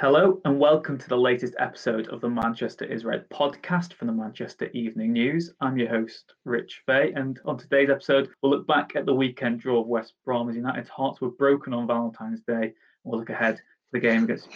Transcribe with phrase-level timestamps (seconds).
[0.00, 4.12] Hello and welcome to the latest episode of the Manchester is Red podcast from the
[4.12, 5.50] Manchester Evening News.
[5.60, 9.58] I'm your host, Rich Fay, and on today's episode, we'll look back at the weekend
[9.58, 12.74] draw of West Brom as United's hearts were broken on Valentine's Day.
[13.02, 14.48] We'll look ahead to the game against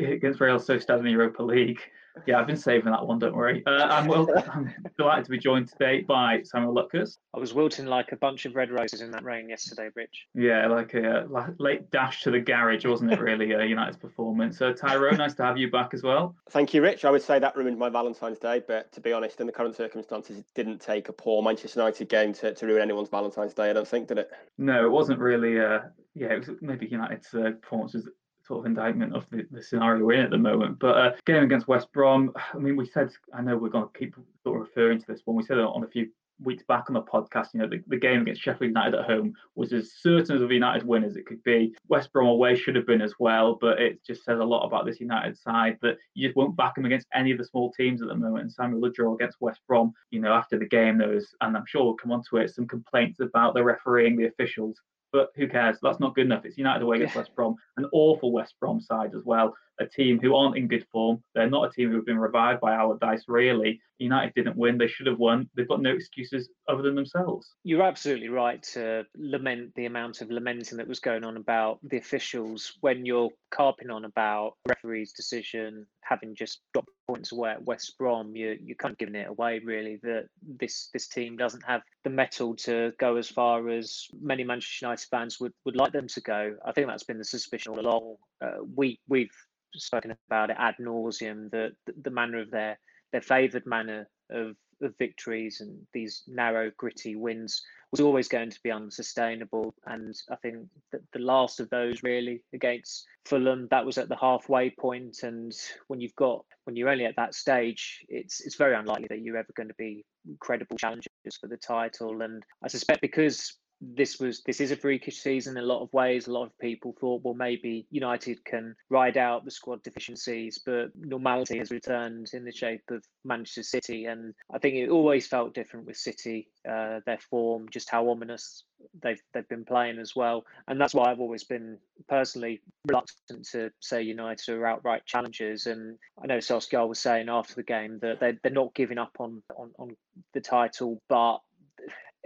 [0.00, 1.82] against Real Sociedad in the Europa League.
[2.26, 3.62] Yeah, I've been saving that one, don't worry.
[3.66, 7.18] Uh, I'm, well, I'm delighted to be joined today by Samuel Luckhurst.
[7.34, 10.26] I was wilting like a bunch of red roses in that rain yesterday, Rich.
[10.34, 14.58] Yeah, like a uh, late dash to the garage, wasn't it, really, uh, United's performance?
[14.58, 16.34] So, Tyrone, nice to have you back as well.
[16.50, 17.04] Thank you, Rich.
[17.04, 19.76] I would say that ruined my Valentine's Day, but to be honest, in the current
[19.76, 23.70] circumstances, it didn't take a poor Manchester United game to, to ruin anyone's Valentine's Day,
[23.70, 24.30] I don't think, did it?
[24.58, 25.60] No, it wasn't really.
[25.60, 25.80] Uh,
[26.14, 28.08] yeah, it was maybe United's uh, performance was
[28.46, 30.78] sort of indictment of the, the scenario we're in at the moment.
[30.78, 33.98] But uh, game against West Brom, I mean, we said, I know we're going to
[33.98, 35.36] keep sort of referring to this one.
[35.36, 36.08] We said on a few
[36.42, 39.34] weeks back on the podcast, you know, the, the game against Sheffield United at home
[39.54, 41.74] was as certain as a United win as it could be.
[41.88, 44.84] West Brom away should have been as well, but it just says a lot about
[44.84, 48.02] this United side that you just won't back them against any of the small teams
[48.02, 48.42] at the moment.
[48.42, 51.66] And Samuel draw against West Brom, you know, after the game, there was, and I'm
[51.66, 54.80] sure we'll come on to it, some complaints about the refereeing, the officials
[55.12, 55.78] but who cares?
[55.82, 56.44] That's not good enough.
[56.44, 59.54] It's United away against West Brom, an awful West Brom side as well.
[59.78, 61.22] A team who aren't in good form.
[61.34, 63.80] They're not a team who have been revived by Allardyce, really.
[63.98, 64.78] United didn't win.
[64.78, 65.48] They should have won.
[65.54, 67.54] They've got no excuses other than themselves.
[67.64, 71.96] You're absolutely right to lament the amount of lamenting that was going on about the
[71.96, 77.96] officials when you're carping on about referee's decision having just dropped points away at West
[77.98, 78.36] Brom.
[78.36, 82.10] You're, you're kind of giving it away, really, that this this team doesn't have the
[82.10, 86.20] metal to go as far as many Manchester United fans would, would like them to
[86.20, 86.56] go.
[86.64, 88.16] I think that's been the suspicion all along.
[88.40, 89.30] Uh, we, we've
[89.78, 91.72] spoken about it ad nauseum, the,
[92.02, 92.78] the manner of their,
[93.12, 98.60] their favoured manner of of victories and these narrow, gritty wins was always going to
[98.62, 99.74] be unsustainable.
[99.86, 104.16] And I think that the last of those really against Fulham, that was at the
[104.16, 105.22] halfway point.
[105.22, 105.52] And
[105.88, 109.36] when you've got when you're only at that stage, it's it's very unlikely that you're
[109.36, 110.04] ever going to be
[110.40, 111.06] credible challengers
[111.40, 112.22] for the title.
[112.22, 115.92] And I suspect because this was this is a freakish season in a lot of
[115.92, 116.26] ways.
[116.26, 120.90] A lot of people thought, well, maybe United can ride out the squad deficiencies, but
[120.96, 125.54] normality has returned in the shape of Manchester City, and I think it always felt
[125.54, 128.64] different with City, uh, their form, just how ominous
[129.02, 133.70] they've they've been playing as well, and that's why I've always been personally reluctant to
[133.80, 135.66] say United are outright challengers.
[135.66, 139.16] And I know Solskjaer was saying after the game that they they're not giving up
[139.18, 139.96] on on, on
[140.32, 141.38] the title, but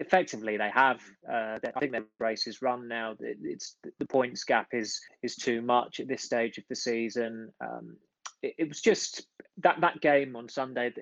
[0.01, 1.01] effectively they have.
[1.31, 3.15] Uh, I think their race is run now.
[3.21, 7.53] It's the points gap is is too much at this stage of the season.
[7.61, 7.97] Um,
[8.43, 9.27] it, it, was just
[9.59, 10.93] that that game on Sunday.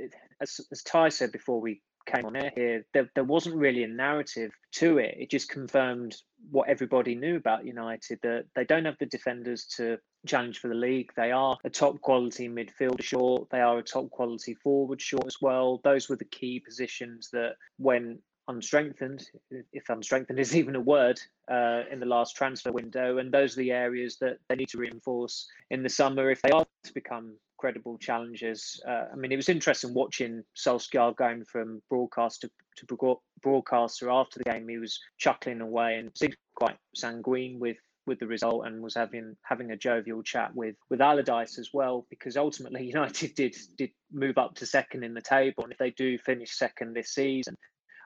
[0.40, 3.88] As, as Ty said before we came on air here, there, there wasn't really a
[3.88, 5.14] narrative to it.
[5.18, 6.16] It just confirmed
[6.50, 10.74] what everybody knew about United that they don't have the defenders to challenge for the
[10.74, 11.10] league.
[11.16, 13.48] They are a top quality midfielder short.
[13.50, 15.80] They are a top quality forward short as well.
[15.84, 19.24] Those were the key positions that when unstrengthened,
[19.72, 21.20] if unstrengthened is even a word,
[21.50, 23.18] uh, in the last transfer window.
[23.18, 26.50] And those are the areas that they need to reinforce in the summer if they
[26.50, 28.80] are to become credible challengers.
[28.88, 34.44] Uh, I mean, it was interesting watching Solskjaer going from broadcaster to broadcaster after the
[34.44, 34.68] game.
[34.68, 37.76] He was chuckling away and seemed quite sanguine with
[38.06, 42.06] with the result and was having having a jovial chat with with Allardyce as well
[42.08, 45.90] because ultimately United did did move up to second in the table and if they
[45.90, 47.54] do finish second this season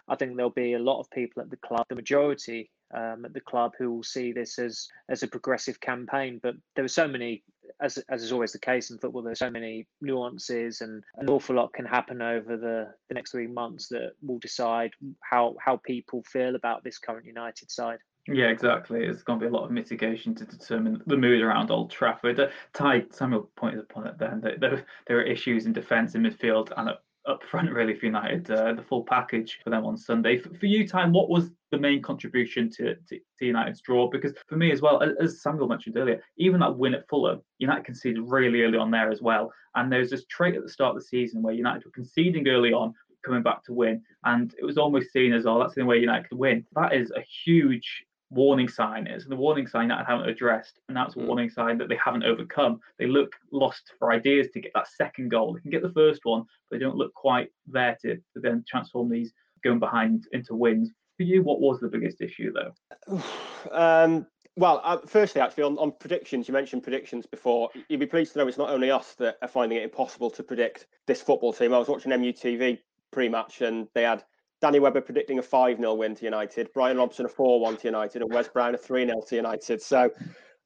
[0.09, 3.33] I think there'll be a lot of people at the club, the majority um, at
[3.33, 6.41] the club, who will see this as as a progressive campaign.
[6.43, 7.43] But there are so many,
[7.81, 11.57] as as is always the case in football, there's so many nuances, and an awful
[11.57, 14.93] lot can happen over the, the next three months that will decide
[15.23, 17.99] how how people feel about this current United side.
[18.29, 19.05] Yeah, exactly.
[19.05, 22.39] It's going to be a lot of mitigation to determine the mood around Old Trafford.
[22.39, 26.25] Uh, Ty Samuel pointed upon it then that there, there are issues in defence and
[26.25, 26.91] midfield and
[27.27, 30.39] up front really for United, uh, the full package for them on Sunday.
[30.39, 34.09] For, for you, Time, what was the main contribution to, to, to, United's draw?
[34.11, 37.85] Because for me as well, as Samuel mentioned earlier, even that win at Fulham, United
[37.85, 39.53] conceded really early on there as well.
[39.75, 42.49] And there was this trait at the start of the season where United were conceding
[42.49, 42.93] early on,
[43.25, 46.29] coming back to win, and it was almost seen as, oh, that's the way United
[46.29, 46.67] could win.
[46.75, 49.25] That is a huge warning sign is.
[49.25, 51.27] And the warning sign that I haven't addressed, and that's a mm.
[51.27, 52.81] warning sign that they haven't overcome.
[52.99, 55.55] They look lost for ideas to get that second goal.
[55.55, 58.65] They can get the first one, but they don't look quite there to, to then
[58.69, 59.33] transform these
[59.63, 60.91] going behind into wins.
[61.17, 63.23] For you, what was the biggest issue though?
[63.71, 64.27] Um,
[64.57, 67.71] well, uh, firstly, actually, on, on predictions, you mentioned predictions before.
[67.89, 70.43] You'd be pleased to know it's not only us that are finding it impossible to
[70.43, 71.73] predict this football team.
[71.73, 72.79] I was watching MUTV
[73.13, 74.25] pre-match, and they had
[74.63, 77.89] Danny Webber predicting a 5 0 win to United, Brian Robson a 4 1 to
[77.89, 79.83] United, and Wes Brown a 3 0 to United.
[79.83, 80.15] So it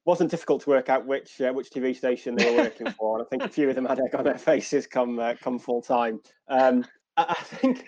[0.04, 3.18] wasn't difficult to work out which uh, which TV station they were working for.
[3.18, 5.58] And I think a few of them had egg on their faces come uh, come
[5.58, 6.20] full time.
[6.48, 6.84] Um,
[7.16, 7.86] I, I think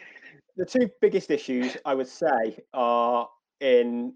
[0.56, 3.28] the two biggest issues I would say are
[3.60, 4.14] in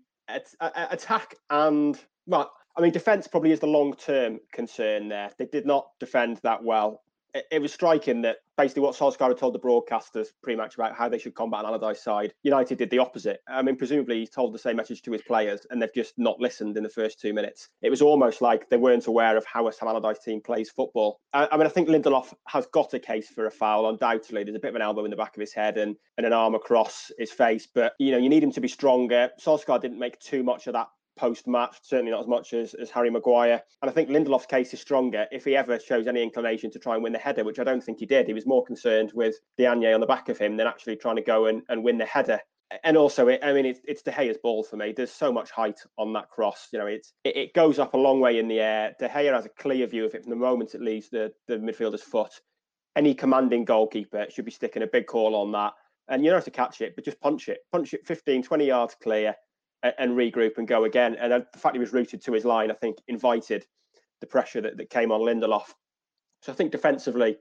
[0.60, 5.30] attack and well, I mean, defence probably is the long term concern there.
[5.38, 7.02] They did not defend that well.
[7.50, 11.08] It, was striking that basically what Solskjaer had told the broadcasters pretty much about how
[11.08, 12.34] they should combat an Allardyce side.
[12.42, 13.40] United did the opposite.
[13.48, 16.40] I mean, presumably he told the same message to his players and they've just not
[16.40, 17.68] listened in the first two minutes.
[17.80, 21.20] It was almost like they weren't aware of how a Sam Allardyce team plays football.
[21.32, 24.44] I, I mean, I think Lindelof has got a case for a foul, undoubtedly.
[24.44, 26.32] There's a bit of an elbow in the back of his head and, and an
[26.32, 29.30] arm across his face, but, you know, you need him to be stronger.
[29.42, 30.88] Solskjaer didn't make too much of that
[31.22, 33.62] post match, certainly not as much as, as Harry Maguire.
[33.80, 36.94] And I think Lindelof's case is stronger if he ever shows any inclination to try
[36.94, 38.26] and win the header, which I don't think he did.
[38.26, 41.22] He was more concerned with Diagne on the back of him than actually trying to
[41.22, 42.40] go and, and win the header.
[42.82, 44.92] And also, it, I mean, it's, it's De Gea's ball for me.
[44.96, 46.66] There's so much height on that cross.
[46.72, 48.96] You know, it, it goes up a long way in the air.
[48.98, 51.54] De Gea has a clear view of it from the moment it leaves the, the
[51.54, 52.32] midfielder's foot.
[52.96, 55.74] Any commanding goalkeeper should be sticking a big call on that.
[56.08, 57.58] And you don't have to catch it, but just punch it.
[57.70, 59.36] Punch it 15, 20 yards clear
[59.82, 61.16] and regroup and go again.
[61.16, 63.66] And the fact he was rooted to his line, I think, invited
[64.20, 65.72] the pressure that, that came on Lindelof.
[66.40, 67.38] So I think defensively,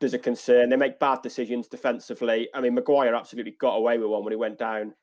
[0.00, 0.68] there's a concern.
[0.68, 2.48] They make bad decisions defensively.
[2.54, 4.94] I mean, Maguire absolutely got away with one when he went down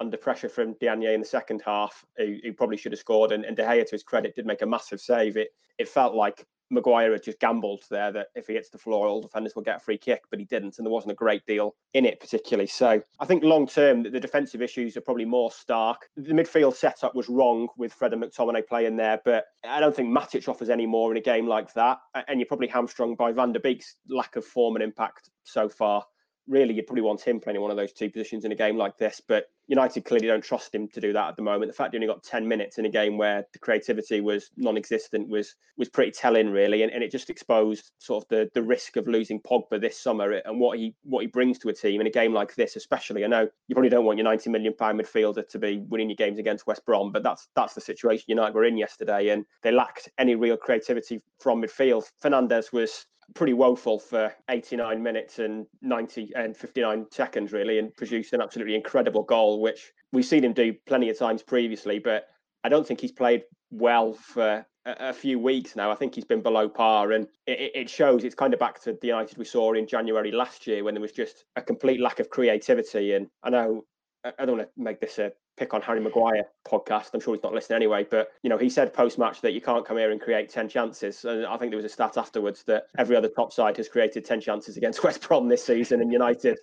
[0.00, 3.32] under pressure from Diagne in the second half, He probably should have scored.
[3.32, 5.36] And, and De Gea, to his credit, did make a massive save.
[5.36, 5.48] It
[5.78, 9.20] it felt like Maguire had just gambled there that if he hits the floor, all
[9.20, 11.74] defenders will get a free kick, but he didn't, and there wasn't a great deal
[11.94, 12.66] in it particularly.
[12.66, 16.08] So I think long term, the defensive issues are probably more stark.
[16.16, 20.08] The midfield setup was wrong with Fred and McTominay playing there, but I don't think
[20.08, 21.98] Matic offers any more in a game like that.
[22.28, 26.04] And you're probably hamstrung by Van der Beek's lack of form and impact so far
[26.48, 28.76] really you'd probably want him playing in one of those two positions in a game
[28.76, 29.20] like this.
[29.26, 31.70] But United clearly don't trust him to do that at the moment.
[31.70, 35.28] The fact he only got 10 minutes in a game where the creativity was non-existent
[35.28, 36.82] was was pretty telling, really.
[36.82, 40.32] And, and it just exposed sort of the the risk of losing Pogba this summer
[40.44, 43.24] and what he what he brings to a team in a game like this, especially.
[43.24, 46.16] I know you probably don't want your 90 million pound midfielder to be winning your
[46.16, 49.72] games against West Brom, but that's that's the situation United were in yesterday, and they
[49.72, 52.04] lacked any real creativity from midfield.
[52.22, 58.32] Fernandes was pretty woeful for 89 minutes and 90 and 59 seconds really and produced
[58.32, 62.28] an absolutely incredible goal which we've seen him do plenty of times previously but
[62.64, 65.90] i don't think he's played well for a, few weeks now.
[65.90, 68.24] I think he's been below par and it, it, shows.
[68.24, 71.00] It's kind of back to the united we saw in january last year when there
[71.00, 73.84] was just a complete lack of creativity and i know
[74.38, 77.10] I don't want to make this a pick on Harry Maguire podcast.
[77.14, 79.60] I'm sure he's not listening anyway, but you know, he said post match that you
[79.60, 81.24] can't come here and create 10 chances.
[81.24, 84.24] And I think there was a stat afterwards that every other top side has created
[84.24, 86.00] 10 chances against West Brom this season.
[86.00, 86.58] And United,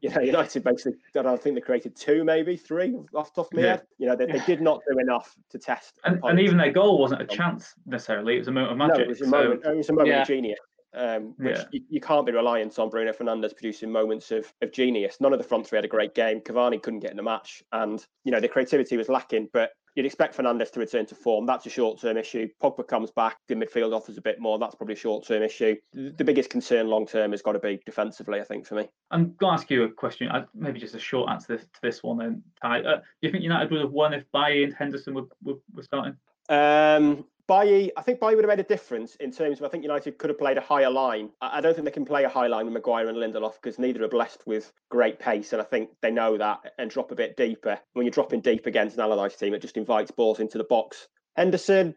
[0.00, 3.52] you know, United basically, I don't think they created two, maybe three off the top
[3.52, 3.68] of my yeah.
[3.68, 3.82] head.
[3.98, 5.98] You know, they, they, did not do enough to test.
[6.04, 8.98] And, and, even their goal wasn't a chance necessarily, it was a moment of magic.
[8.98, 9.30] No, it was a so...
[9.30, 10.22] moment, it was a moment yeah.
[10.22, 10.58] of genius
[10.96, 11.64] um, which yeah.
[11.70, 15.18] you, you, can't be reliant on Bruno Fernandes producing moments of, of genius.
[15.20, 16.40] None of the front three had a great game.
[16.40, 19.48] Cavani couldn't get in the match, and you know the creativity was lacking.
[19.52, 21.46] But you'd expect Fernandes to return to form.
[21.46, 22.48] That's a short term issue.
[22.62, 24.58] Pogba comes back, the midfield offers a bit more.
[24.58, 25.76] That's probably a short term issue.
[25.92, 28.88] The biggest concern long term has got to be defensively, I think, for me.
[29.10, 30.30] I'm going to ask you a question.
[30.54, 32.80] Maybe just a short answer to this one then, Ty.
[32.80, 35.82] Uh, do you think United would have won if Bailly and Henderson were, were, were
[35.82, 36.16] starting?
[36.48, 39.84] Um, Bailly, I think Bailly would have made a difference in terms of I think
[39.84, 41.30] United could have played a higher line.
[41.40, 44.02] I don't think they can play a high line with Maguire and Lindelof because neither
[44.02, 47.36] are blessed with great pace, and I think they know that and drop a bit
[47.36, 47.78] deeper.
[47.92, 51.06] When you're dropping deep against an Allardyce team, it just invites balls into the box.
[51.36, 51.94] Henderson,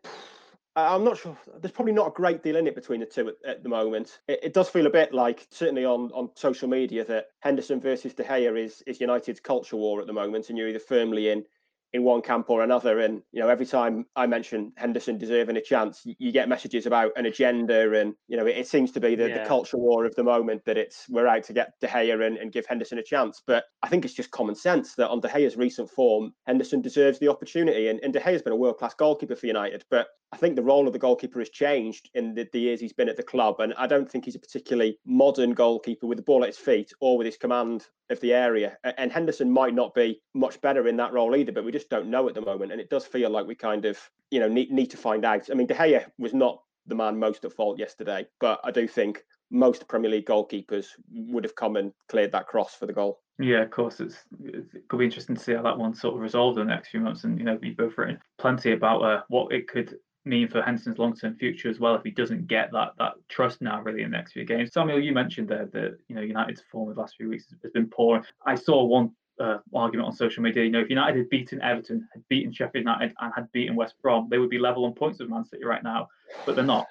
[0.76, 1.38] I'm not sure.
[1.60, 4.20] There's probably not a great deal in it between the two at, at the moment.
[4.28, 8.14] It, it, does feel a bit like, certainly on, on social media, that Henderson versus
[8.14, 11.44] De Gea is is United's culture war at the moment, and you're either firmly in
[11.94, 13.00] in one camp or another.
[13.00, 17.12] And you know, every time I mention Henderson deserving a chance, you, get messages about
[17.16, 19.42] an agenda, and you know, it, it seems to be the, yeah.
[19.42, 22.38] the culture war of the moment that it's we're out to get De Gea and,
[22.38, 23.42] and give Henderson a chance.
[23.46, 27.20] But I think it's just common sense that on De Gea's recent form, Henderson deserves
[27.20, 27.88] the opportunity.
[27.88, 30.64] And, and De Gea's been a world class goalkeeper for United, but I think the
[30.64, 33.60] role of the goalkeeper has changed in the, the, years he's been at the club.
[33.60, 36.92] And I don't think he's a particularly modern goalkeeper with the ball at his feet
[37.02, 38.78] or with his command of the area.
[38.98, 42.10] And Henderson might not be much better in that role either, but we just don't
[42.10, 42.72] know at the moment.
[42.72, 44.00] And it does feel like we kind of,
[44.32, 45.50] you know, need, need to find out.
[45.52, 48.88] I mean, De Gea was not the man most at fault yesterday, but I do
[48.88, 53.20] think most Premier League goalkeepers would have come and cleared that cross for the goal.
[53.40, 54.00] Yeah, of course.
[54.00, 56.74] It's it could be interesting to see how that one sort of resolved in the
[56.74, 57.24] next few months.
[57.24, 61.00] And you know, you've both written plenty about uh, what it could mean for Henderson's
[61.00, 64.18] long-term future as well if he doesn't get that that trust now really in the
[64.18, 64.72] next few games.
[64.74, 67.72] Samuel, you mentioned there that you know United's form of the last few weeks has
[67.72, 68.22] been poor.
[68.46, 70.64] I saw one uh, argument on social media.
[70.64, 73.96] You know, if United had beaten Everton, had beaten Sheffield United, and had beaten West
[74.02, 76.10] Brom, they would be level on points with Man City right now.
[76.46, 76.88] But they're not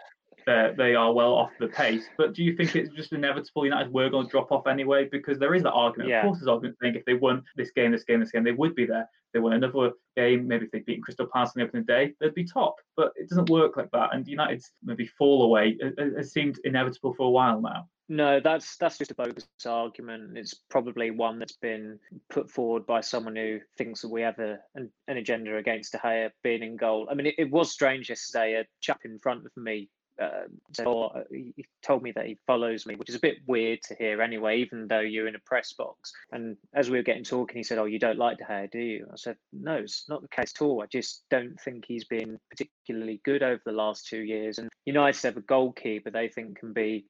[0.48, 2.08] they they are well off the pace.
[2.16, 5.08] But do you think it's just inevitable United were going to drop off anyway?
[5.10, 6.10] Because there is that argument.
[6.10, 6.20] Yeah.
[6.20, 8.52] Of course, there's argument saying if they won this game, this game, this game, they
[8.52, 9.02] would be there.
[9.02, 12.14] If they won another game, maybe if they beat Crystal Palace in the opening day,
[12.20, 12.76] they'd be top.
[12.96, 14.14] But it doesn't work like that.
[14.14, 17.88] And United's maybe fall away it, it seemed inevitable for a while now.
[18.10, 20.38] No, that's that's just a bogus argument.
[20.38, 21.98] It's probably one that's been
[22.30, 25.98] put forward by someone who thinks that we have a, an, an agenda against De
[25.98, 27.06] Gea being in goal.
[27.10, 28.54] I mean, it, it was strange yesterday.
[28.54, 29.90] A chap in front of me
[30.20, 33.94] uh, so he told me that he follows me, which is a bit weird to
[33.94, 36.12] hear anyway, even though you're in a press box.
[36.32, 38.80] And as we were getting talking, he said, "Oh, you don't like De Gea, do
[38.80, 40.82] you?" I said, "No, it's not the case at all.
[40.82, 45.22] I just don't think he's been particularly good over the last two years." And United
[45.22, 47.06] have a goalkeeper they think can be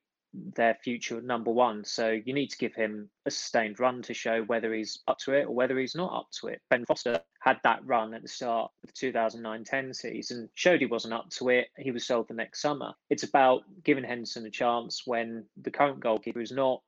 [0.54, 1.84] their future number one.
[1.84, 5.32] So you need to give him a sustained run to show whether he's up to
[5.32, 6.60] it or whether he's not up to it.
[6.70, 11.14] Ben Foster had that run at the start of the 2009-10 season, showed he wasn't
[11.14, 11.68] up to it.
[11.76, 12.92] He was sold the next summer.
[13.10, 16.82] It's about giving Henderson a chance when the current goalkeeper is not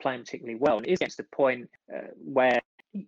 [0.00, 0.78] playing particularly well.
[0.78, 2.60] And it gets to the point uh, where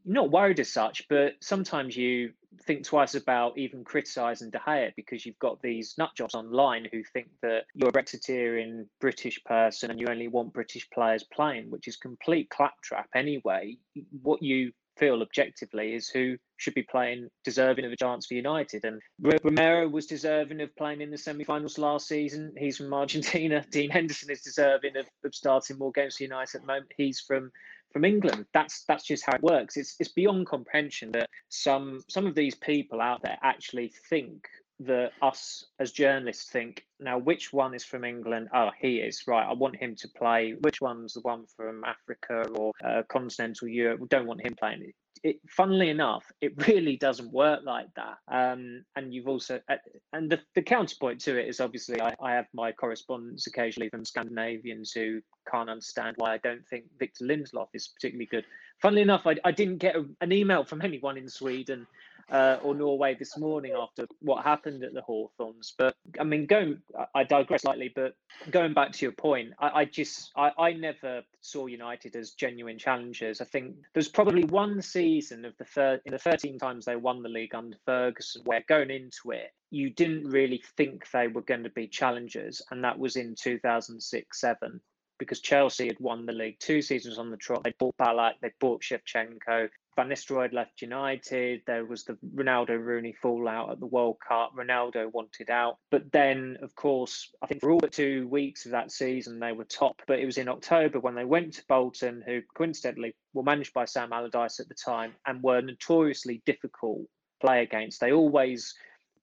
[0.04, 5.26] not worried as such, but sometimes you think twice about even criticising De Gea because
[5.26, 10.06] you've got these nutjobs online who think that you're a Brexiteerian British person and you
[10.08, 13.76] only want British players playing, which is complete claptrap anyway.
[14.22, 18.84] What you feel objectively is who should be playing deserving of a chance for United.
[18.84, 19.00] And
[19.42, 22.54] Romero was deserving of playing in the semi-finals last season.
[22.56, 23.64] He's from Argentina.
[23.70, 26.92] Dean Henderson is deserving of, of starting more games for United at the moment.
[26.96, 27.50] He's from
[27.94, 28.44] from England.
[28.52, 29.78] That's that's just how it works.
[29.78, 34.46] It's it's beyond comprehension that some some of these people out there actually think
[34.80, 38.48] that us as journalists think now which one is from England?
[38.52, 39.46] Oh, he is right.
[39.48, 40.54] I want him to play.
[40.60, 44.00] Which one's the one from Africa or uh, continental Europe?
[44.00, 44.82] We don't want him playing
[45.24, 48.18] it, funnily enough, it really doesn't work like that.
[48.28, 49.76] Um, and you've also, uh,
[50.12, 54.04] and the, the counterpoint to it is obviously I, I have my correspondents occasionally from
[54.04, 58.44] Scandinavians who can't understand why I don't think Victor Lindelof is particularly good.
[58.82, 61.86] Funnily enough, I, I didn't get a, an email from anyone in Sweden
[62.30, 65.74] uh, or Norway this morning after what happened at the Hawthorns.
[65.76, 66.78] But I mean, going,
[67.14, 68.14] I digress slightly, but
[68.50, 72.78] going back to your point, I, I just, I, I never saw United as genuine
[72.78, 73.40] challengers.
[73.40, 77.28] I think there's probably one season of the in the 13 times they won the
[77.28, 81.70] league under Ferguson, where going into it, you didn't really think they were going to
[81.70, 84.80] be challengers, and that was in 2006 7
[85.18, 87.62] because Chelsea had won the league two seasons on the trot.
[87.64, 91.62] They bought Ballack, they bought Shevchenko, Van Nistelrooy left United.
[91.66, 94.52] There was the Ronaldo Rooney fallout at the World Cup.
[94.56, 95.78] Ronaldo wanted out.
[95.90, 99.52] But then, of course, I think for all but two weeks of that season, they
[99.52, 100.02] were top.
[100.06, 103.84] But it was in October when they went to Bolton, who coincidentally were managed by
[103.84, 108.00] Sam Allardyce at the time and were notoriously difficult to play against.
[108.00, 108.74] They always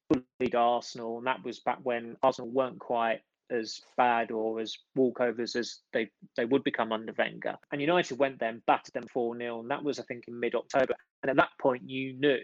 [0.10, 5.56] bullied Arsenal, and that was back when Arsenal weren't quite as bad or as walkovers
[5.56, 7.56] as they, they would become under Wenger.
[7.72, 9.60] And United went there and battered them 4 0.
[9.60, 10.96] And that was, I think, in mid October.
[11.22, 12.40] And at that point, you knew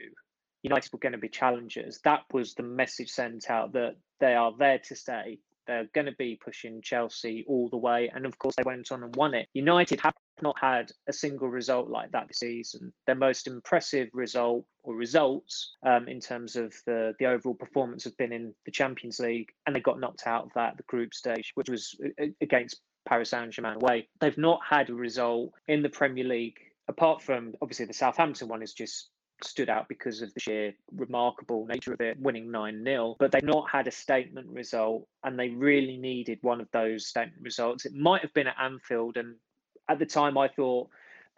[0.64, 2.00] United were going to be challengers.
[2.04, 5.40] That was the message sent out that they are there to stay.
[5.68, 8.10] They're going to be pushing Chelsea all the way.
[8.14, 9.48] And of course, they went on and won it.
[9.54, 12.94] United have not had a single result like that this season.
[13.06, 18.18] Their most impressive result or results um, in terms of the, the overall performance have
[18.18, 21.52] been in the Champions League, and they got knocked out of that, the group stage,
[21.56, 21.96] which was
[22.42, 24.08] against Paris Saint Germain away.
[24.20, 26.58] They've not had a result in the Premier League,
[26.88, 29.10] apart from obviously the Southampton one is just
[29.44, 33.16] stood out because of the sheer remarkable nature of it, winning 9 0.
[33.20, 37.42] But they've not had a statement result, and they really needed one of those statement
[37.42, 37.86] results.
[37.86, 39.36] It might have been at Anfield, and
[39.90, 40.90] at the time, I thought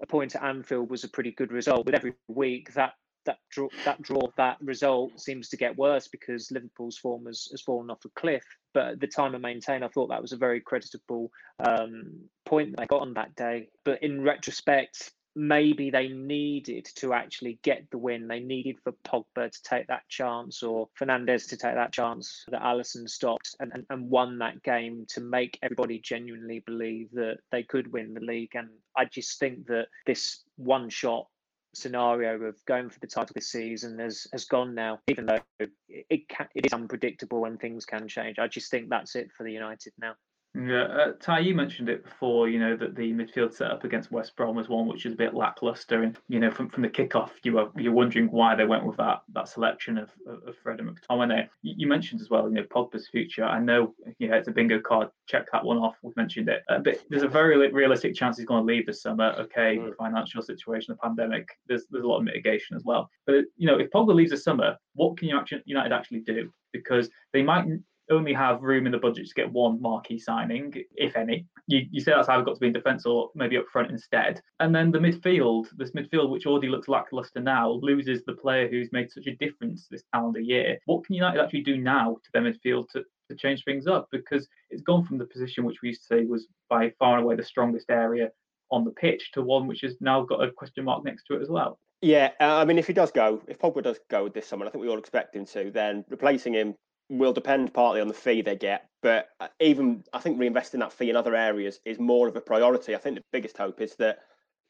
[0.02, 1.86] a point at Anfield was a pretty good result.
[1.86, 2.94] But every week, that
[3.26, 7.62] that draw, that draw, that result seems to get worse because Liverpool's form has, has
[7.62, 8.44] fallen off a cliff.
[8.74, 11.32] But at the time of maintain, I thought that was a very creditable
[11.68, 13.70] um, point that I got on that day.
[13.84, 18.28] But in retrospect, maybe they needed to actually get the win.
[18.28, 22.62] They needed for Pogba to take that chance or Fernandes to take that chance that
[22.62, 27.64] Alisson stopped and, and, and won that game to make everybody genuinely believe that they
[27.64, 28.56] could win the league.
[28.56, 31.28] And I just think that this one shot
[31.74, 35.00] scenario of going for the title this season has has gone now.
[35.08, 39.16] Even though it can, it is unpredictable and things can change, I just think that's
[39.16, 40.16] it for the United now.
[40.56, 42.50] Yeah, uh, Ty, you mentioned it before.
[42.50, 45.36] You know that the midfield setup against West Brom was one which was a bit
[45.36, 48.84] lackluster, and you know from, from the kickoff, you were you're wondering why they went
[48.84, 50.10] with that that selection of
[50.48, 51.48] of Fred and McTominay.
[51.62, 53.46] You, mentioned as well, you know Pogba's future.
[53.46, 55.10] I know, yeah, it's a bingo card.
[55.28, 55.98] Check that one off.
[56.02, 59.04] We've mentioned it, uh, but there's a very realistic chance he's going to leave this
[59.04, 59.36] summer.
[59.38, 59.96] Okay, mm.
[59.98, 61.48] financial situation, the pandemic.
[61.68, 63.08] There's there's a lot of mitigation as well.
[63.28, 66.52] But you know, if Pogba leaves this summer, what can United actually do?
[66.74, 67.66] Because they might
[68.10, 71.46] only have room in the budget to get one marquee signing, if any.
[71.68, 74.42] You, you say that's either got to be in defence or maybe up front instead.
[74.60, 78.92] And then the midfield, this midfield, which already looks lackluster now, loses the player who's
[78.92, 80.78] made such a difference this calendar year.
[80.86, 84.08] What can United actually do now to their midfield to, to change things up?
[84.12, 87.26] Because it's gone from the position which we used to say was by far and
[87.26, 88.30] away the strongest area
[88.72, 91.42] on the pitch to one which has now got a question mark next to it
[91.42, 91.80] as well.
[92.02, 94.70] Yeah, uh, I mean, if he does go, if Pogba does go this summer, I
[94.70, 95.70] think we all expect him to.
[95.70, 96.76] Then replacing him
[97.10, 100.94] will depend partly on the fee they get, but uh, even I think reinvesting that
[100.94, 102.96] fee in other areas is more of a priority.
[102.96, 104.20] I think the biggest hope is that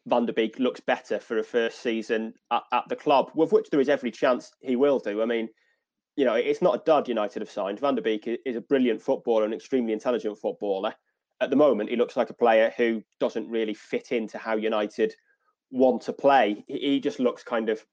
[0.08, 3.69] Van der Beek looks better for a first season at, at, the club, with which
[3.69, 5.22] there is every chance he will do.
[5.22, 5.50] I mean,
[6.15, 7.79] you know, it's not a dud United have signed.
[7.79, 10.93] Van der Beek is a brilliant footballer, an extremely intelligent footballer.
[11.41, 15.13] At the moment, he looks like a player who doesn't really fit into how United
[15.72, 16.63] want to play.
[16.67, 17.86] He just looks kind of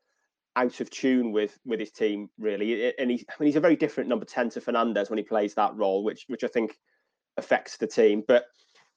[0.57, 2.93] out of tune with with his team really.
[2.99, 5.55] And he's I mean, he's a very different number 10 to Fernandes when he plays
[5.55, 6.77] that role which which I think
[7.37, 8.25] affects the team.
[8.27, 8.47] But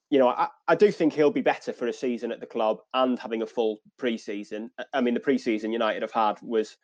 [0.09, 2.79] you know I, I do think he'll be better for a season at the club
[2.93, 4.71] and having a full pre-season.
[4.93, 6.77] I mean the pre-season United have had was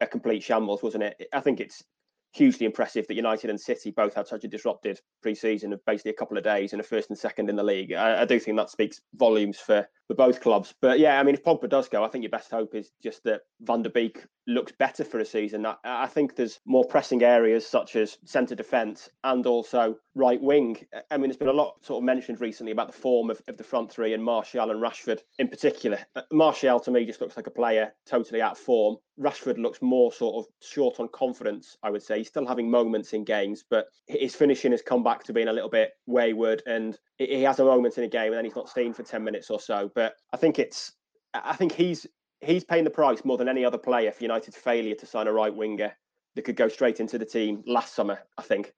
[0.00, 1.28] a complete shambles wasn't it?
[1.32, 1.84] I think it's
[2.32, 6.14] hugely impressive that United and City both had such a disrupted pre-season of basically a
[6.14, 7.92] couple of days and a first and second in the league.
[7.92, 10.74] I, I, do think that speaks volumes for, for both clubs.
[10.80, 13.24] But yeah, I mean, if Pogba does go, I think your best hope is just
[13.24, 15.64] that Van der Beek looks better for a season.
[15.66, 20.84] I, I think there's more pressing areas such as centre defence and also right wing.
[21.10, 23.56] I mean, there's been a lot sort of mentioned recently about the form of, of
[23.56, 25.98] the front three and Martial and Rashford in particular.
[26.16, 28.96] Uh, Martial to me just looks like a player totally out of form.
[29.20, 32.18] Rashford looks more sort of short on confidence, I would say.
[32.18, 35.52] He's still having moments in games, but his finishing has come back to being a
[35.52, 38.68] little bit wayward and he has a moment in a game and then he's not
[38.68, 39.90] seen for 10 minutes or so.
[39.94, 40.92] But I think it's
[41.34, 42.06] I think he's
[42.40, 45.32] he's paying the price more than any other player for United's failure to sign a
[45.32, 45.92] right winger
[46.34, 48.72] that could go straight into the team last summer, I think.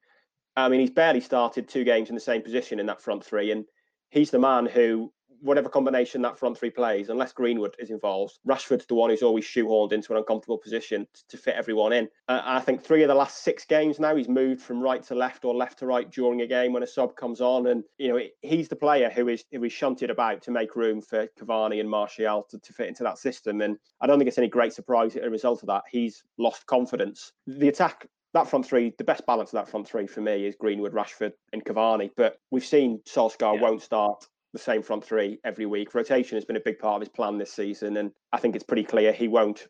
[0.56, 3.50] I mean, he's barely started two games in the same position in that front three,
[3.50, 3.64] and
[4.10, 8.86] he's the man who whatever combination that front three plays, unless Greenwood is involved, Rashford's
[8.86, 12.08] the one who's always shoehorned into an uncomfortable position to fit everyone in.
[12.28, 15.14] Uh, I think three of the last six games now, he's moved from right to
[15.14, 18.08] left or left to right during a game when a sub comes on, and you
[18.08, 21.80] know he's the player who is who is shunted about to make room for Cavani
[21.80, 23.60] and Martial to, to fit into that system.
[23.60, 25.84] And I don't think it's any great surprise as a result of that.
[25.90, 27.32] He's lost confidence.
[27.46, 30.56] The attack that front three, the best balance of that front three for me is
[30.56, 32.10] Greenwood, Rashford, and Cavani.
[32.16, 33.62] But we've seen Solskjaer yeah.
[33.62, 35.94] won't start the same front three every week.
[35.94, 38.64] Rotation has been a big part of his plan this season, and I think it's
[38.64, 39.66] pretty clear he won't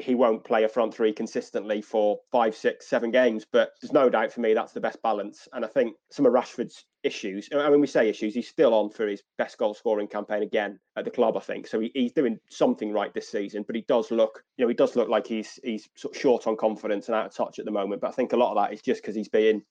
[0.00, 3.46] he, won't play a front three consistently for five, six, seven games.
[3.50, 5.46] But there's no doubt for me that's the best balance.
[5.52, 8.90] And I think some of Rashford's issues, I mean, we say issues, he's still on
[8.90, 11.68] for his best goal scoring campaign again at the club, I think.
[11.68, 14.74] So he, he's doing something right this season, but he does look, you know, he
[14.74, 17.64] does look like he's he's sort of short on confidence and out of touch at
[17.64, 18.00] the moment.
[18.00, 19.62] But I think a lot of that is just because he's being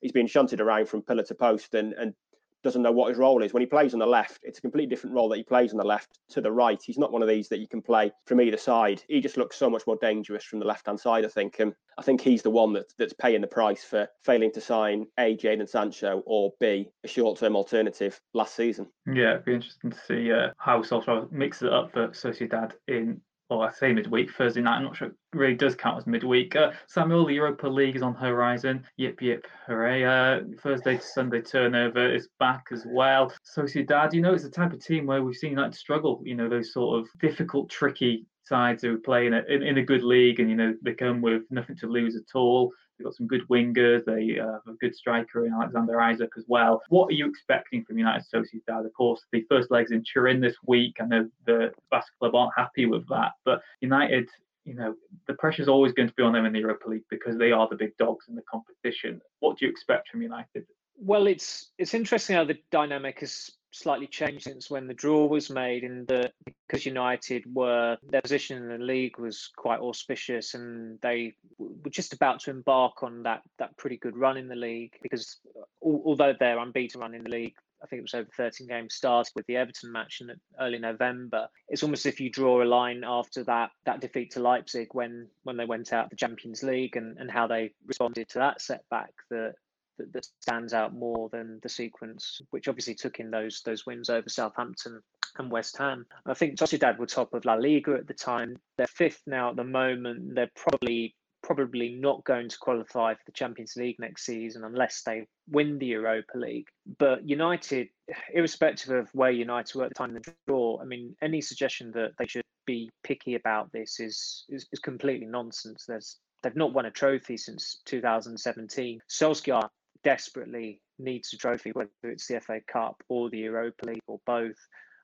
[0.00, 2.14] he's being shunted around from pillar to post and and
[2.62, 3.52] doesn't know what his role is.
[3.52, 5.78] When he plays on the left, it's a completely different role that he plays on
[5.78, 6.80] the left to the right.
[6.82, 9.02] He's not one of these that you can play from either side.
[9.08, 11.60] He just looks so much more dangerous from the left hand side, I think.
[11.60, 15.06] And I think he's the one that, that's paying the price for failing to sign
[15.18, 18.86] A, Jadon Sancho, or B, a short term alternative last season.
[19.06, 23.20] Yeah, it'd be interesting to see uh, how Solskjaer mixes it up for Sociedad in
[23.48, 24.76] well, I say midweek, Thursday night.
[24.76, 26.54] I'm not sure it really does count as midweek.
[26.54, 28.84] Uh, Samuel, the Europa League is on horizon.
[28.96, 30.04] Yip, yip, hooray.
[30.04, 33.32] Uh, Thursday to Sunday turnover is back as well.
[33.56, 36.48] Sociedad, you know, it's the type of team where we've seen that struggle, you know,
[36.48, 40.40] those sort of difficult, tricky sides who play in a, in, in a good league
[40.40, 42.72] and, you know, they come with nothing to lose at all.
[42.98, 44.04] They've got some good wingers.
[44.04, 46.82] They uh, have a good striker in Alexander Isak as well.
[46.88, 48.84] What are you expecting from United Sociedad?
[48.84, 50.96] Of course, the first leg's in Turin this week.
[51.00, 54.28] I know the Basque club aren't happy with that, but United
[54.64, 54.94] you know,
[55.26, 57.52] the pressure is always going to be on them in the Europa League because they
[57.52, 59.18] are the big dogs in the competition.
[59.40, 60.66] What do you expect from United?
[61.00, 65.50] Well, it's it's interesting how the dynamic has slightly changed since when the draw was
[65.50, 66.32] made in that
[66.66, 72.12] because United were their position in the league was quite auspicious and they were just
[72.12, 75.38] about to embark on that that pretty good run in the league because
[75.82, 79.32] although they're unbeaten run in the league I think it was over 13 games started
[79.36, 81.48] with the Everton match in early November.
[81.68, 85.56] It's almost if you draw a line after that that defeat to Leipzig when when
[85.56, 89.54] they went out the Champions League and, and how they responded to that setback that
[89.98, 94.10] that, that stands out more than the sequence, which obviously took in those those wins
[94.10, 95.00] over Southampton
[95.38, 96.06] and West Ham.
[96.26, 98.56] I think Sociedad were top of La Liga at the time.
[98.76, 100.34] They're fifth now at the moment.
[100.34, 105.26] They're probably probably not going to qualify for the Champions League next season unless they
[105.48, 106.66] win the Europa League.
[106.98, 107.88] But United,
[108.34, 111.92] irrespective of where United were at the time of the draw, I mean, any suggestion
[111.92, 115.84] that they should be picky about this is is, is completely nonsense.
[115.86, 119.00] There's they've not won a trophy since 2017.
[119.08, 119.68] Solskjaer
[120.08, 124.56] desperately needs a trophy, whether it's the FA Cup or the Europa League or both.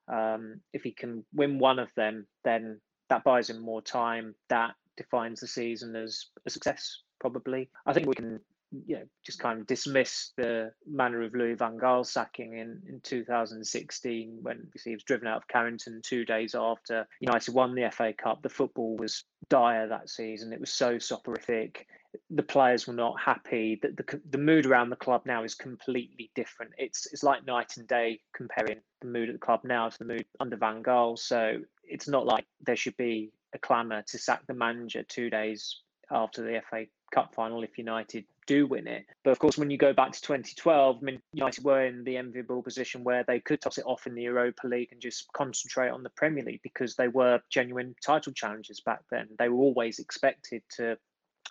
[0.09, 4.35] Um, if he can win one of them, then that buys him more time.
[4.49, 7.69] That defines the season as a success, probably.
[7.85, 8.41] I think we can
[8.87, 13.01] you know, just kind of dismiss the manner of Louis Van Gaal sacking in, in
[13.03, 18.15] 2016 when he was driven out of Carrington two days after United won the FA
[18.15, 18.41] Cup.
[18.41, 20.55] The football was dire that season.
[20.55, 21.87] It was so soporific
[22.31, 23.79] the players were not happy.
[23.83, 26.73] That the, the mood around the club now is completely different.
[26.79, 30.05] It's it's like night and day comparing the mood at the club now to the
[30.05, 31.19] mood under Van Gaal.
[31.19, 35.81] So it's not like there should be a clamour to sack the manager two days
[36.11, 39.07] after the FA Cup final if United do win it.
[39.23, 42.17] But of course, when you go back to 2012, I mean, United were in the
[42.17, 45.91] enviable position where they could toss it off in the Europa League and just concentrate
[45.91, 49.29] on the Premier League because they were genuine title challengers back then.
[49.39, 50.99] They were always expected to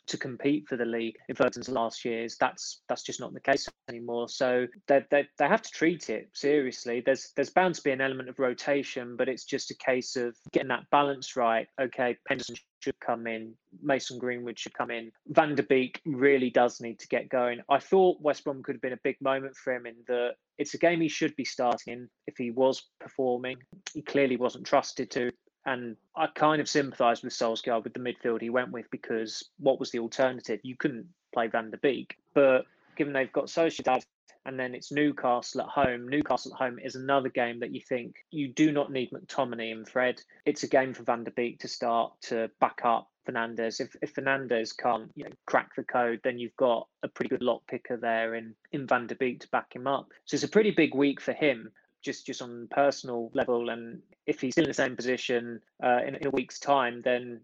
[0.08, 2.36] to compete for the league in Ferguson's last years.
[2.40, 4.30] That's that's just not the case anymore.
[4.30, 7.02] So they, they they have to treat it seriously.
[7.06, 10.36] There's there's bound to be an element of rotation, but it's just a case of
[10.52, 11.68] getting that balance right.
[11.80, 15.12] Okay, Henderson should come in, Mason Greenwood should come in.
[15.28, 17.62] Van der Beek really does need to get going.
[17.70, 20.74] I thought West Brom could have been a big moment for him in that it's
[20.74, 23.58] a game he should be starting in if he was performing.
[23.94, 25.32] He clearly wasn't trusted to.
[25.66, 29.80] And I kind of sympathised with Solskjaer with the midfield he went with because what
[29.80, 30.60] was the alternative?
[30.64, 32.18] You couldn't play Van der Beek.
[32.34, 34.04] But given they've got Sociedad
[34.46, 36.08] and then it's Newcastle at home.
[36.08, 39.88] Newcastle at home is another game that you think you do not need McTominay and
[39.88, 40.22] Fred.
[40.46, 43.80] It's a game for Van der Beek to start to back up Fernandes.
[43.80, 47.42] If if Fernandes can't you know crack the code, then you've got a pretty good
[47.42, 50.10] lock picker there in in Van der Beek to back him up.
[50.26, 51.72] So it's a pretty big week for him
[52.02, 53.70] just just on personal level.
[53.70, 57.42] And if he's still in the same position uh, in, in a week's time, then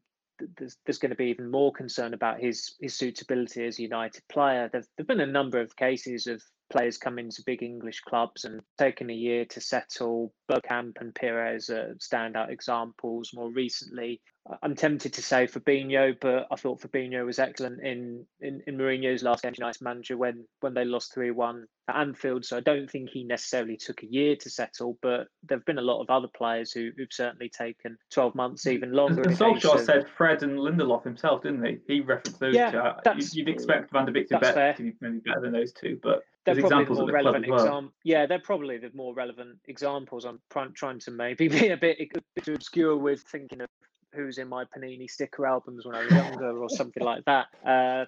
[0.57, 4.23] there's, there's going to be even more concern about his his suitability as a United
[4.29, 4.69] player.
[4.71, 8.61] There've, there've been a number of cases of players come into big English clubs and
[8.77, 10.33] taken a year to settle.
[10.49, 13.31] Bergkamp and Pires are standout examples.
[13.33, 14.21] More recently,
[14.63, 19.21] I'm tempted to say Fabinho, but I thought Fabinho was excellent in in, in Mourinho's
[19.21, 22.45] last game as manager when when they lost three one at Anfield.
[22.45, 25.83] So I don't think he necessarily took a year to settle, but there've been a
[25.83, 29.21] lot of other players who, who've certainly taken 12 months, even longer.
[29.23, 31.77] And Solskjaer said Fred and Lindelof himself, didn't he?
[31.87, 32.71] He referenced those yeah,
[33.03, 33.11] two.
[33.33, 36.23] You'd expect Van der Beek to, bet, to be maybe better than those two, but
[36.45, 37.91] they're probably the more relevant example.
[38.03, 40.25] Yeah, they're probably the more relevant examples.
[40.25, 40.39] I'm
[40.73, 43.67] trying to maybe be a bit, a bit obscure with thinking of
[44.13, 47.47] who's in my Panini sticker albums when I was younger or something like that.
[47.65, 48.05] Uh,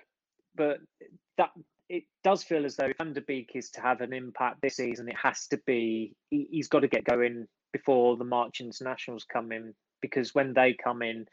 [0.55, 0.79] but
[1.37, 1.51] that
[1.89, 5.09] it does feel as though Van der Beek is to have an impact this season.
[5.09, 6.15] It has to be.
[6.29, 10.73] He, he's got to get going before the March internationals come in because when they
[10.73, 11.25] come in,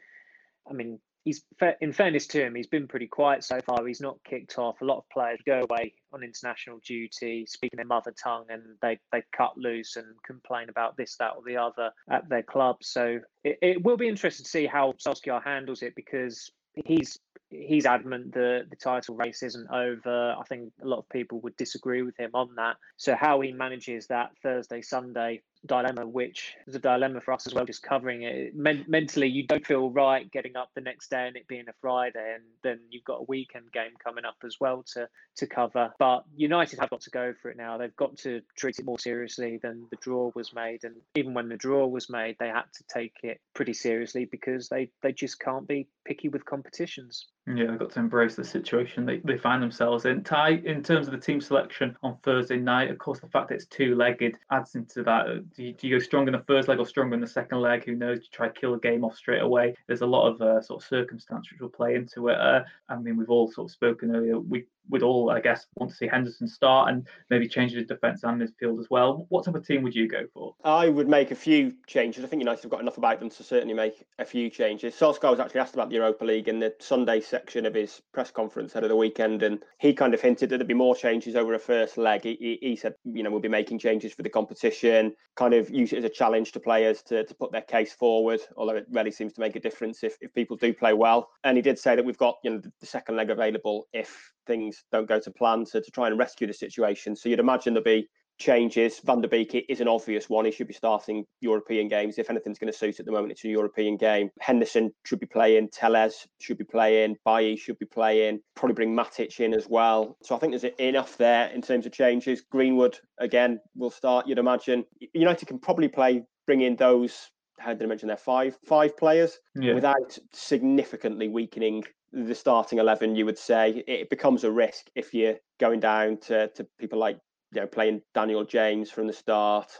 [0.69, 1.43] I mean, he's
[1.81, 3.85] in fairness to him, he's been pretty quiet so far.
[3.85, 4.81] He's not kicked off.
[4.81, 8.99] A lot of players go away on international duty, speaking their mother tongue, and they
[9.11, 12.77] they cut loose and complain about this, that, or the other at their club.
[12.81, 16.51] So it, it will be interesting to see how Solskjaer handles it because
[16.85, 20.35] he's he's adamant that the title race isn't over.
[20.39, 22.77] I think a lot of people would disagree with him on that.
[22.97, 27.53] So how he manages that Thursday Sunday dilemma, which is a dilemma for us as
[27.53, 28.55] well, just covering it.
[28.55, 31.73] Men- mentally, you don't feel right getting up the next day and it being a
[31.81, 35.93] Friday, and then you've got a weekend game coming up as well to to cover.
[35.99, 37.77] But United have got to go for it now.
[37.77, 41.49] They've got to treat it more seriously than the draw was made, and even when
[41.49, 45.39] the draw was made, they had to take it pretty seriously because they they just
[45.39, 47.27] can't be picky with competitions.
[47.47, 50.23] Yeah, they've got to embrace the situation they, they find themselves in.
[50.23, 53.55] Ty, in terms of the team selection on Thursday night, of course, the fact that
[53.55, 55.25] it's two legged adds into that.
[55.55, 57.59] Do you, do you, go strong in the first leg or stronger in the second
[57.59, 57.83] leg?
[57.85, 58.19] Who knows?
[58.19, 59.75] Do You try to kill a game off straight away.
[59.87, 62.39] There's a lot of uh, sort of circumstance which will play into it.
[62.39, 64.39] Uh, I mean, we've all sort of spoken earlier.
[64.39, 68.23] We we'd all, I guess, want to see Henderson start and maybe change his defence
[68.23, 69.25] and midfield as well.
[69.29, 70.55] What type of team would you go for?
[70.63, 72.23] I would make a few changes.
[72.23, 74.95] I think United have got enough about them to certainly make a few changes.
[74.95, 78.31] Solskjaer was actually asked about the Europa League in the Sunday section of his press
[78.31, 81.35] conference ahead of the weekend, and he kind of hinted that there'd be more changes
[81.35, 82.23] over a first leg.
[82.23, 85.93] He, he said, you know, we'll be making changes for the competition, kind of use
[85.93, 89.11] it as a challenge to players to, to put their case forward, although it really
[89.11, 91.29] seems to make a difference if, if people do play well.
[91.43, 94.78] And he did say that we've got, you know, the second leg available if things
[94.91, 97.15] don't go to plan to, to try and rescue the situation.
[97.15, 98.07] So you'd imagine there'll be
[98.39, 98.99] changes.
[99.05, 100.45] Van der Beek is an obvious one.
[100.45, 102.17] He should be starting European games.
[102.17, 104.29] If anything's going to suit at the moment, it's a European game.
[104.39, 105.69] Henderson should be playing.
[105.71, 107.17] Telles should be playing.
[107.25, 108.39] Bailly should be playing.
[108.55, 110.17] Probably bring Matic in as well.
[110.23, 112.41] So I think there's enough there in terms of changes.
[112.49, 114.85] Greenwood, again, will start, you'd imagine.
[115.13, 118.15] United can probably play, bring in those how did I mention there?
[118.15, 119.73] Five five players yeah.
[119.73, 123.15] without significantly weakening the starting eleven.
[123.15, 127.17] You would say it becomes a risk if you're going down to, to people like
[127.53, 129.71] you know playing Daniel James from the start.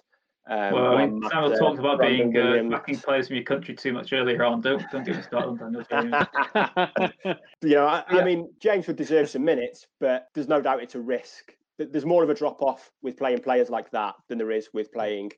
[0.49, 3.75] Um, well, I mean, Samuel talked about Brandon being uh, backing players from your country
[3.75, 4.61] too much earlier on.
[4.61, 7.35] Don't don't get me started on Daniel James.
[7.61, 8.19] you know, I, yeah.
[8.19, 11.53] I mean, James would deserve some minutes, but there's no doubt it's a risk.
[11.77, 14.91] There's more of a drop off with playing players like that than there is with
[14.91, 15.31] playing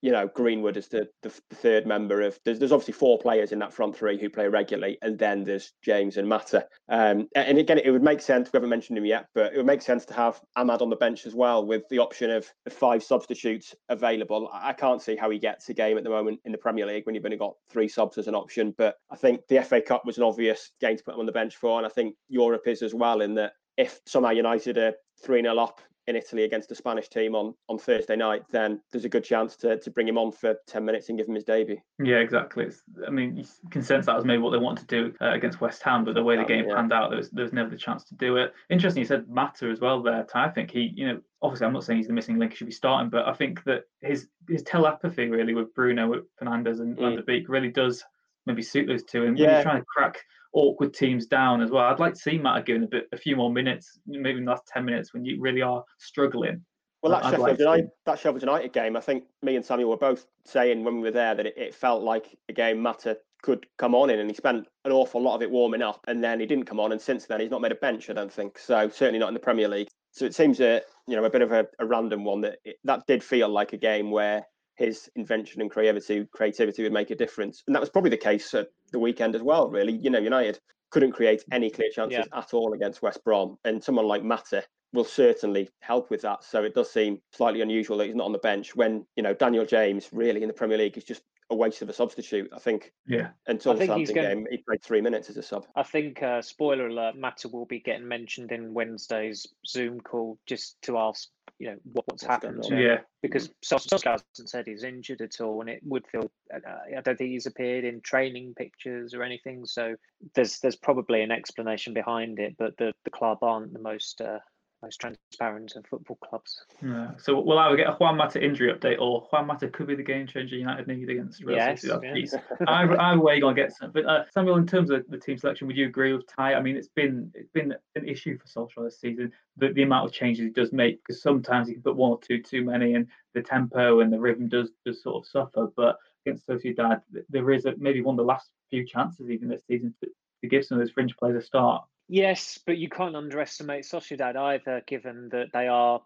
[0.00, 2.38] you know, Greenwood is the, the, the, third member of.
[2.44, 5.72] There's, there's obviously four players in that front three who play regularly, and then there's
[5.82, 6.66] James and Mata.
[6.88, 8.50] Um, and again, it would make sense.
[8.52, 10.96] We haven't mentioned him yet, but it would make sense to have Ahmad on the
[10.96, 14.48] bench as well, with the option of five substitutes available.
[14.52, 17.04] I can't see how he gets a game at the moment in the Premier League
[17.06, 18.74] when you've only got three subs as an option.
[18.78, 21.32] But I think the FA Cup was an obvious game to put him on the
[21.32, 23.20] bench for, and I think Europe is as well.
[23.20, 27.34] In that, if somehow United are three 0 up in Italy against the Spanish team
[27.34, 30.56] on, on Thursday night, then there's a good chance to, to bring him on for
[30.66, 31.76] 10 minutes and give him his debut.
[32.02, 32.64] Yeah, exactly.
[32.64, 35.32] It's, I mean, you can sense that was maybe what they wanted to do uh,
[35.32, 36.74] against West Ham, but the way the game yeah.
[36.74, 38.54] panned out, there was, there was never the chance to do it.
[38.70, 40.26] Interesting, you said Mata as well there.
[40.34, 42.66] I think he, you know, obviously I'm not saying he's the missing link, he should
[42.68, 46.96] be starting, but I think that his his telepathy really with Bruno, with Fernandes and
[46.96, 47.00] mm.
[47.00, 48.02] Van der Beek really does
[48.48, 49.50] maybe suit those two and yeah.
[49.50, 50.18] really trying to crack
[50.52, 51.84] awkward teams down as well.
[51.84, 54.50] I'd like to see Matt given a bit, a few more minutes, maybe in the
[54.50, 56.64] last ten minutes when you really are struggling.
[57.02, 59.96] Well, that Sheffield, like United, that Sheffield United game, I think me and Samuel were
[59.96, 63.66] both saying when we were there that it, it felt like a game Mata could
[63.78, 66.40] come on in, and he spent an awful lot of it warming up, and then
[66.40, 68.10] he didn't come on, and since then he's not made a bench.
[68.10, 68.88] I don't think so.
[68.88, 69.88] Certainly not in the Premier League.
[70.10, 72.76] So it seems a you know a bit of a, a random one that it,
[72.84, 74.44] that did feel like a game where
[74.78, 78.54] his invention and creativity creativity would make a difference, and that was probably the case
[78.54, 79.68] at the weekend as well.
[79.68, 80.58] Really, you know, United
[80.90, 82.38] couldn't create any clear chances yeah.
[82.38, 83.58] at all against West Brom.
[83.64, 86.42] And someone like Mata will certainly help with that.
[86.42, 89.34] So it does seem slightly unusual that he's not on the bench when, you know,
[89.34, 92.50] Daniel James really in the Premier League is just a waste of a substitute.
[92.54, 92.92] I think.
[93.06, 93.30] Yeah.
[93.46, 94.28] Until the Southampton going...
[94.28, 95.66] game, he played three minutes as a sub.
[95.76, 100.80] I think uh, spoiler alert: Mata will be getting mentioned in Wednesday's Zoom call just
[100.82, 102.62] to ask, you know, what, what's, what's happened.
[102.64, 102.98] To yeah.
[103.22, 106.30] Because Solskjaer hasn't said he's injured at all, and it would feel.
[106.54, 106.58] Uh,
[106.96, 109.64] I don't think he's appeared in training pictures or anything.
[109.64, 109.94] So
[110.34, 114.20] there's there's probably an explanation behind it, but the the club aren't the most.
[114.20, 114.38] Uh,
[114.82, 116.64] most transparent of football clubs.
[116.82, 117.10] Yeah.
[117.18, 120.02] So we'll either get a Juan Mata injury update or Juan Mata could be the
[120.02, 122.34] game changer United need against Real yes, yes.
[122.68, 123.90] either, either way, you're gonna get some.
[123.90, 126.54] But uh, Samuel, in terms of the team selection, would you agree with Ty?
[126.54, 129.32] I mean, it's been it's been an issue for Solskjaer this season.
[129.56, 132.20] The, the amount of changes he does make because sometimes he can put one or
[132.20, 135.72] two too many, and the tempo and the rhythm does does sort of suffer.
[135.76, 139.62] But against Sociedad, there is a, maybe one of the last few chances even this
[139.66, 140.08] season to,
[140.42, 141.84] to give some of those fringe players a start.
[142.08, 146.00] Yes, but you can't underestimate Sociedad either, given that they are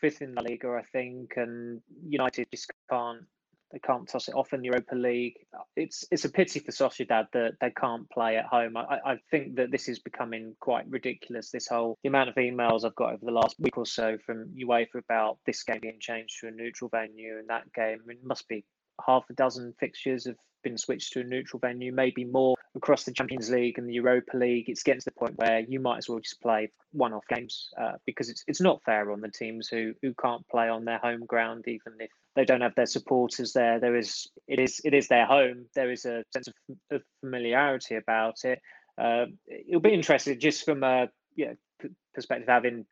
[0.00, 3.22] fifth in the Liga, I think, and United just can't
[3.72, 5.38] they can't toss it off in the Europa League.
[5.74, 8.76] It's it's a pity for Sociedad that they can't play at home.
[8.76, 11.50] I, I think that this is becoming quite ridiculous.
[11.50, 14.54] This whole the amount of emails I've got over the last week or so from
[14.56, 17.98] UEFA about this game being changed to a neutral venue and that game.
[18.08, 18.64] It must be
[19.04, 23.12] half a dozen fixtures have been switched to a neutral venue, maybe more across the
[23.12, 24.68] Champions League and the Europa League.
[24.68, 27.92] It's getting to the point where you might as well just play one-off games uh,
[28.04, 31.24] because it's it's not fair on the teams who who can't play on their home
[31.24, 33.78] ground, even if they don't have their supporters there.
[33.78, 35.66] There is it is it is their home.
[35.76, 36.54] There is a sense of,
[36.90, 38.60] of familiarity about it.
[38.98, 41.52] Uh, it'll be interesting just from a yeah
[42.14, 42.86] perspective, having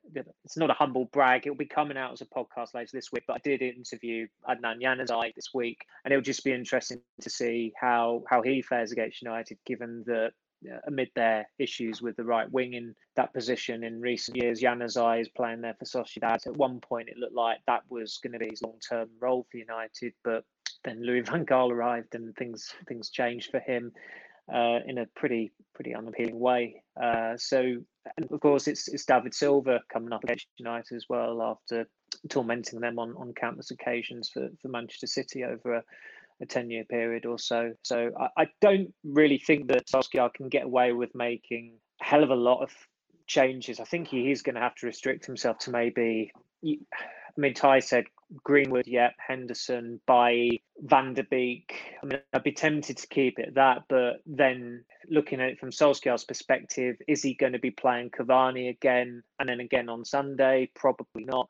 [0.44, 1.46] it's not a humble brag.
[1.46, 4.82] It'll be coming out as a podcast later this week, but I did interview Adnan
[4.82, 9.22] Januzaj this week, and it'll just be interesting to see how how he fares against
[9.22, 10.32] United, given that
[10.70, 15.22] uh, amid their issues with the right wing in that position in recent years, Januzaj
[15.22, 16.46] is playing there for Sociedad.
[16.46, 19.46] At one point, it looked like that was going to be his long term role
[19.50, 20.44] for United, but
[20.84, 23.92] then Louis van Gaal arrived and things things changed for him
[24.52, 26.82] uh, in a pretty pretty unappealing way.
[27.02, 27.78] Uh, so
[28.16, 31.86] and of course, it's it's David Silva coming up against United as well after
[32.28, 35.82] tormenting them on, on countless occasions for, for Manchester City over a,
[36.40, 37.72] a 10 year period or so.
[37.82, 42.22] So I, I don't really think that Solskjaer can get away with making a hell
[42.22, 42.70] of a lot of
[43.26, 43.80] changes.
[43.80, 46.32] I think he is going to have to restrict himself to maybe.
[46.64, 48.04] I mean, Ty said
[48.42, 51.74] Greenwood, yeah, Henderson, by Van der Beek.
[52.02, 55.70] I mean, I'd be tempted to keep it that, but then looking at it from
[55.70, 60.70] Solskjaer's perspective, is he going to be playing Cavani again and then again on Sunday?
[60.74, 61.48] Probably not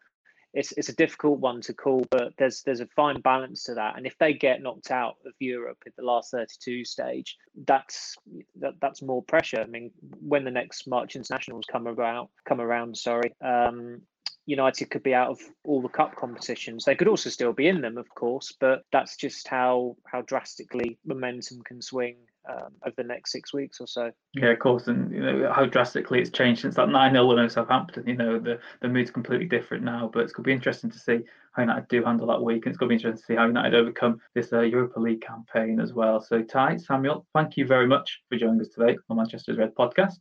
[0.55, 3.97] it's it's a difficult one to call, but there's there's a fine balance to that.
[3.97, 8.17] And if they get knocked out of Europe at the last 32 stage, that's
[8.61, 9.61] that, that's more pressure.
[9.61, 14.03] I mean, when the next March internationals come around, come around, sorry, um,
[14.47, 16.85] United could be out of all the cup competitions.
[16.85, 20.99] They could also still be in them, of course, but that's just how how drastically
[21.05, 22.17] momentum can swing
[22.49, 24.11] um, over the next six weeks or so.
[24.35, 27.49] Yeah, of course, and you know how drastically it's changed since that nine 0 win
[27.49, 28.07] Southampton.
[28.07, 30.99] You know the the mood's completely different now, but it's going to be interesting to
[30.99, 31.21] see
[31.53, 33.47] how United do handle that week, and it's going to be interesting to see how
[33.47, 36.21] United overcome this uh, Europa League campaign as well.
[36.21, 40.19] So, Ty Samuel, thank you very much for joining us today on Manchester's Red podcast.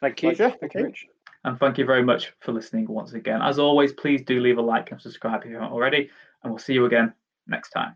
[0.00, 0.30] Thank you.
[0.30, 0.56] Pleasure.
[0.60, 0.84] Thank you.
[0.84, 1.06] Rich.
[1.44, 3.42] And thank you very much for listening once again.
[3.42, 6.10] As always, please do leave a like and subscribe if you haven't already,
[6.42, 7.12] and we'll see you again
[7.46, 7.94] next time.